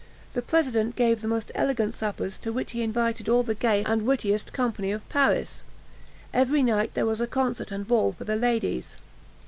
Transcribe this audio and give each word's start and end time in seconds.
The 0.33 0.41
president 0.41 0.95
gave 0.95 1.21
the 1.21 1.27
most 1.27 1.51
elegant 1.53 1.93
suppers, 1.93 2.39
to 2.39 2.51
which 2.51 2.71
he 2.71 2.81
invited 2.81 3.29
all 3.29 3.43
the 3.43 3.53
gayest 3.53 3.87
and 3.87 4.01
wittiest 4.01 4.51
company 4.51 4.91
of 4.91 5.07
Paris. 5.09 5.61
Every 6.33 6.63
night 6.63 6.95
there 6.95 7.05
was 7.05 7.21
a 7.21 7.27
concert 7.27 7.69
and 7.71 7.87
ball 7.87 8.13
for 8.13 8.23
the 8.23 8.35
ladies. 8.35 8.97